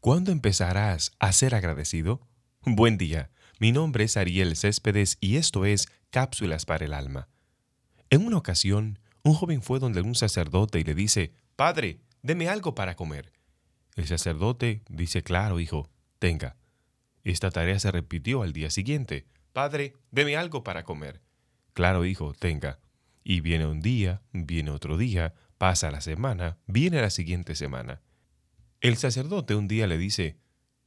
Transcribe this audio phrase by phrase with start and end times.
[0.00, 2.26] ¿Cuándo empezarás a ser agradecido?
[2.62, 7.28] Buen día, mi nombre es Ariel Céspedes y esto es Cápsulas para el Alma.
[8.08, 12.74] En una ocasión, un joven fue donde un sacerdote y le dice, Padre, deme algo
[12.74, 13.30] para comer.
[13.94, 16.56] El sacerdote dice, claro, hijo, tenga.
[17.22, 19.26] Esta tarea se repitió al día siguiente.
[19.52, 21.20] Padre, deme algo para comer.
[21.74, 22.78] Claro, hijo, tenga.
[23.22, 28.00] Y viene un día, viene otro día, pasa la semana, viene la siguiente semana.
[28.80, 30.38] El sacerdote un día le dice,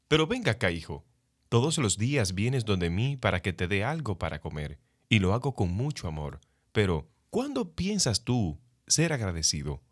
[0.07, 1.05] Pero venga acá, hijo.
[1.47, 4.79] Todos los días vienes donde mí para que te dé algo para comer,
[5.09, 6.41] y lo hago con mucho amor.
[6.71, 9.83] Pero, ¿cuándo piensas tú ser agradecido?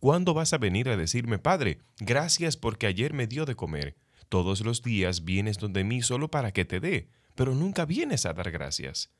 [0.00, 3.96] ¿Cuándo vas a venir a decirme, Padre, gracias porque ayer me dio de comer?
[4.28, 8.34] Todos los días vienes donde mí solo para que te dé, pero nunca vienes a
[8.34, 9.10] dar gracias.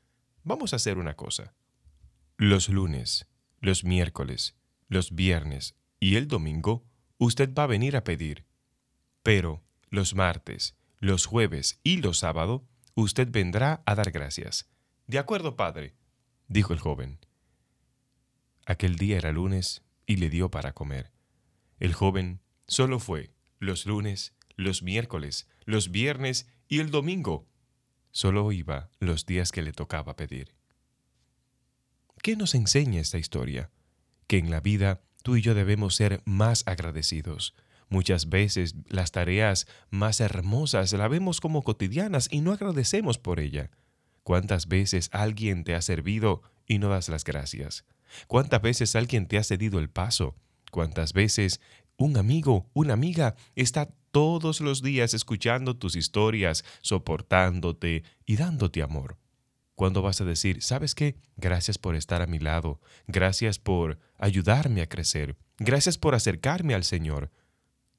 [0.43, 1.55] Vamos a hacer una cosa.
[2.37, 3.27] Los lunes,
[3.59, 4.55] los miércoles,
[4.89, 6.85] los viernes y el domingo,
[7.17, 8.45] usted va a venir a pedir.
[9.23, 12.61] Pero los martes, los jueves y los sábados,
[12.95, 14.69] usted vendrá a dar gracias.
[15.07, 15.95] De acuerdo, padre,
[16.47, 17.19] dijo el joven.
[18.65, 21.11] Aquel día era lunes y le dio para comer.
[21.79, 27.47] El joven solo fue los lunes, los miércoles, los viernes y el domingo.
[28.11, 30.55] Solo iba los días que le tocaba pedir.
[32.21, 33.71] ¿Qué nos enseña esta historia?
[34.25, 37.53] Que en la vida tú y yo debemos ser más agradecidos.
[37.89, 43.69] Muchas veces las tareas más hermosas las vemos como cotidianas y no agradecemos por ella.
[44.23, 47.83] ¿Cuántas veces alguien te ha servido y no das las gracias?
[48.27, 50.33] ¿Cuántas veces alguien te ha cedido el paso?
[50.71, 51.59] ¿Cuántas veces
[51.97, 59.17] un amigo, una amiga está todos los días escuchando tus historias, soportándote y dándote amor?
[59.77, 61.19] ¿Cuándo vas a decir, sabes qué?
[61.35, 66.83] Gracias por estar a mi lado, gracias por ayudarme a crecer, gracias por acercarme al
[66.83, 67.29] Señor?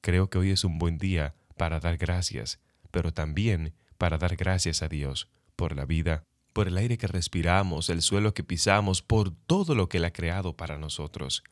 [0.01, 2.59] Creo que hoy es un buen día para dar gracias,
[2.91, 7.87] pero también para dar gracias a Dios por la vida, por el aire que respiramos,
[7.87, 11.45] el suelo que pisamos, por todo lo que Él ha creado para nosotros,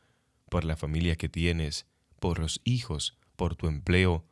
[0.50, 1.86] por la familia que tienes,
[2.20, 4.26] por los hijos, por tu empleo.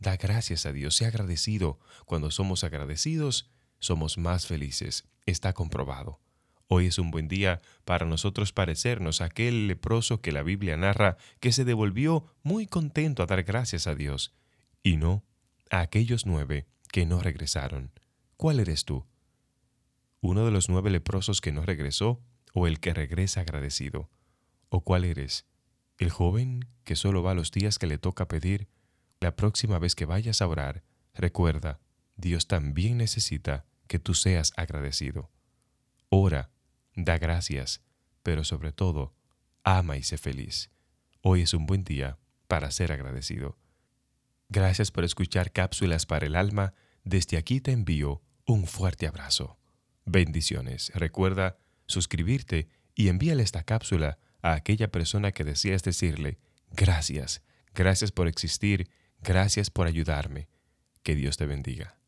[0.00, 1.78] Da gracias a Dios, sea agradecido.
[2.04, 3.48] Cuando somos agradecidos,
[3.78, 6.20] somos más felices está comprobado.
[6.68, 11.16] Hoy es un buen día para nosotros parecernos a aquel leproso que la Biblia narra
[11.38, 14.34] que se devolvió muy contento a dar gracias a Dios,
[14.82, 15.24] y no
[15.70, 17.92] a aquellos nueve que no regresaron.
[18.36, 19.06] ¿Cuál eres tú?
[20.20, 22.20] ¿Uno de los nueve leprosos que no regresó
[22.52, 24.10] o el que regresa agradecido?
[24.68, 25.46] ¿O cuál eres?
[25.98, 28.68] ¿El joven que solo va los días que le toca pedir?
[29.20, 30.82] La próxima vez que vayas a orar,
[31.14, 31.80] recuerda,
[32.16, 35.30] Dios también necesita que tú seas agradecido.
[36.08, 36.50] Ora,
[36.94, 37.82] da gracias,
[38.22, 39.14] pero sobre todo,
[39.64, 40.70] ama y sé feliz.
[41.22, 43.58] Hoy es un buen día para ser agradecido.
[44.48, 46.74] Gracias por escuchar cápsulas para el alma.
[47.04, 49.58] Desde aquí te envío un fuerte abrazo.
[50.04, 50.92] Bendiciones.
[50.94, 56.38] Recuerda suscribirte y envíale esta cápsula a aquella persona que deseas decirle
[56.72, 57.42] gracias,
[57.74, 58.88] gracias por existir,
[59.20, 60.48] gracias por ayudarme.
[61.02, 61.98] Que Dios te bendiga.